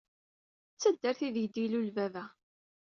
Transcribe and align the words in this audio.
Ta 0.81 0.89
d 0.89 0.95
taddart 0.97 1.21
ideg 1.27 1.55
ilul 1.63 1.87
baba. 1.95 2.25